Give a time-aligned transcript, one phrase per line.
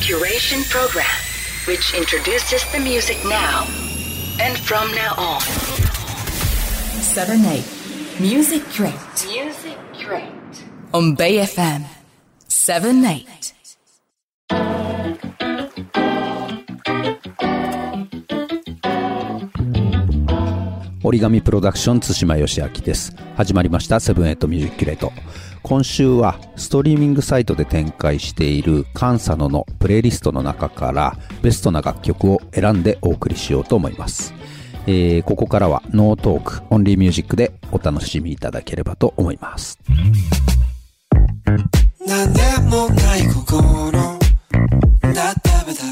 [0.00, 1.04] curation program,
[1.66, 3.66] which introduces the music now
[4.40, 5.40] and from now on.
[7.02, 7.64] 7 8
[8.20, 8.94] Music Crate
[9.26, 10.64] Music Crate.
[10.94, 11.84] on Bay FM
[12.48, 13.52] 7 8
[21.10, 23.12] 折り紙プロダクション対馬義明です。
[23.34, 25.12] 始まりましたセブンエイトミュージックレート。
[25.64, 34.32] 今週はストリーミングサイトで展開している Kan Sano のプレイリストの中からベストな楽曲を選んでお送りしようと思います、
[34.86, 39.80] えーここからは no talk only music でお楽しみいただければと思います。
[42.06, 45.82] なんでもない心だっためだ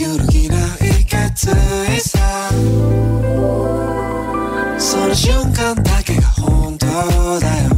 [0.00, 1.50] 揺るぎない決
[1.94, 2.17] 意さ。
[4.88, 6.94] その瞬間だけが本当だ
[7.64, 7.68] よ。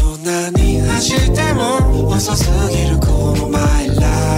[0.00, 4.37] どんなに走っても遅すぎるこのマイライフ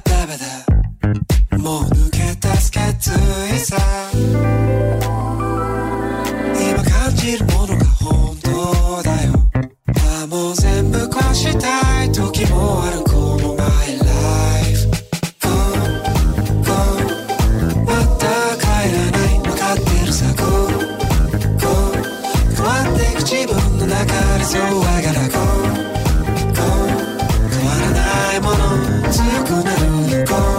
[0.00, 0.69] からだ
[29.10, 30.49] 強くなる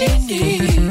[0.00, 0.81] えば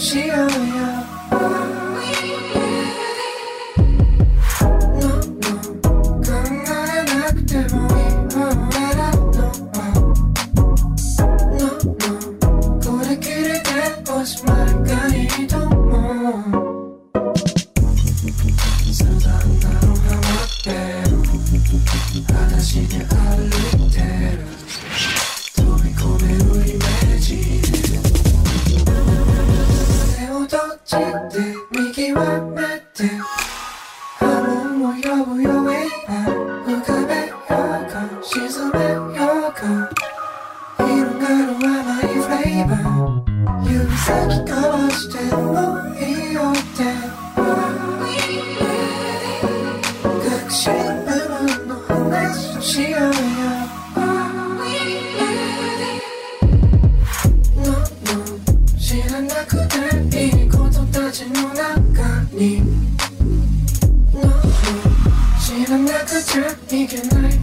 [0.00, 0.49] 話を
[30.90, 31.38] ちって
[31.70, 32.49] 右は
[66.86, 67.39] ちゃ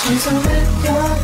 [0.00, 1.19] うと沈め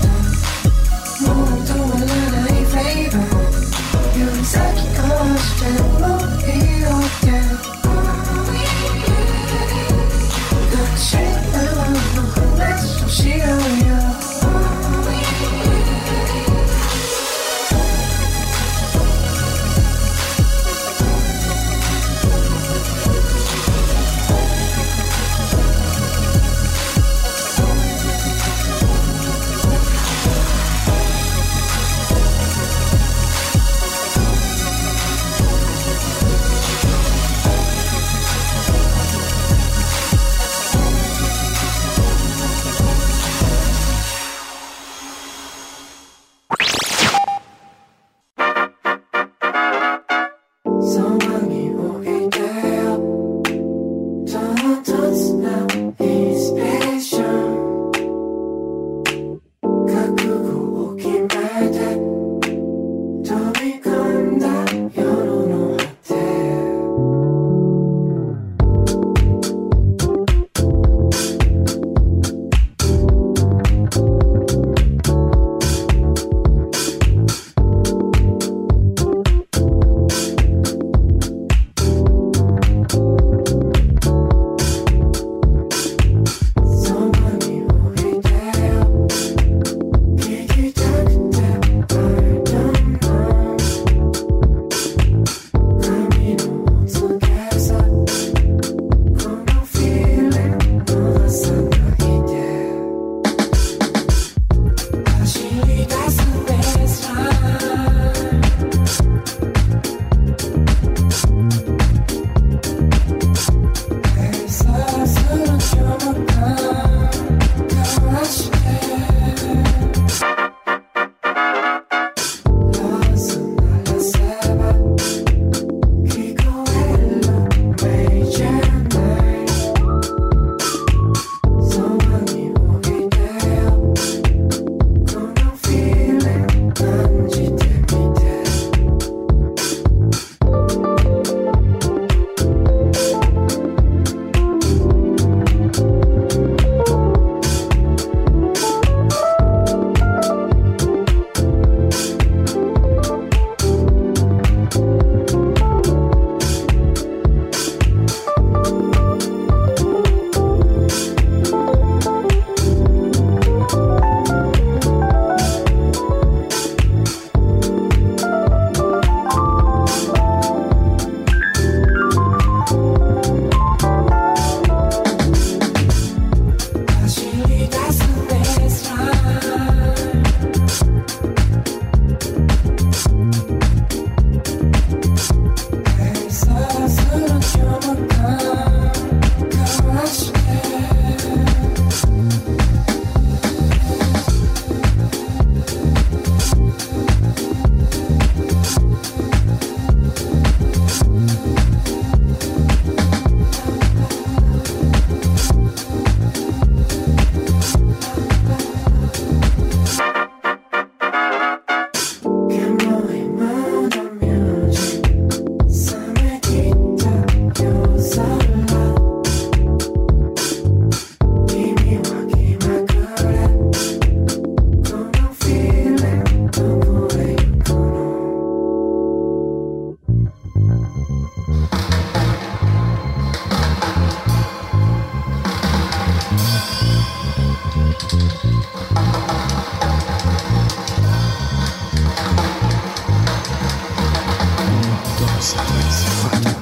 [245.46, 246.55] silence.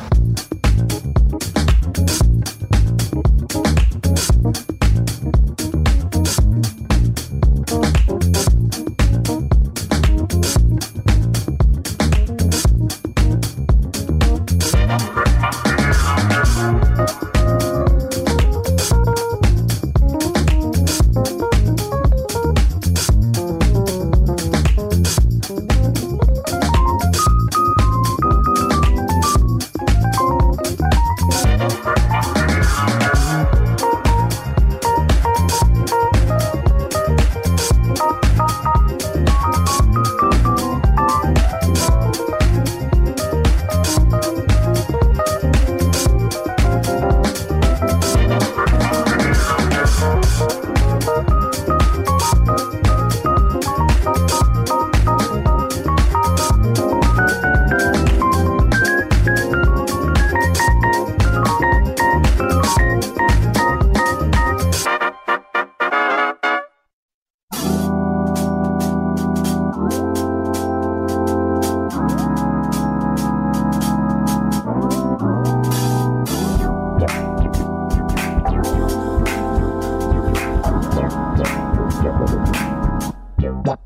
[83.67, 83.77] Yeah.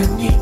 [0.00, 0.39] ко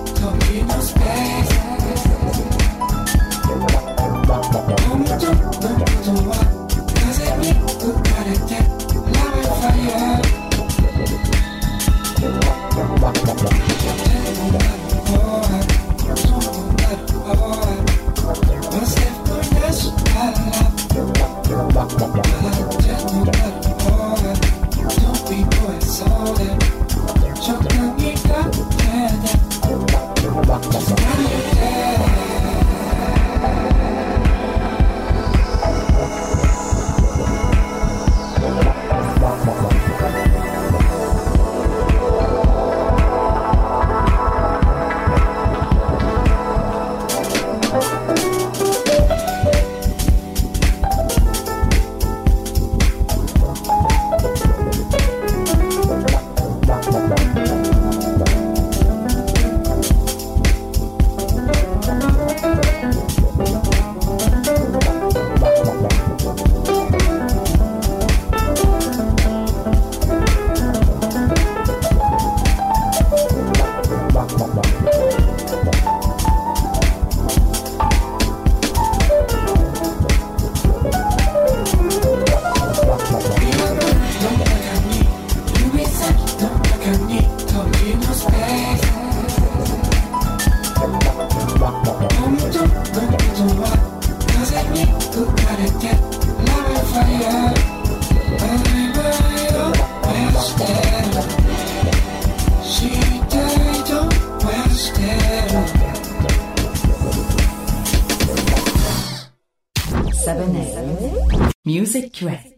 [112.22, 112.57] Right.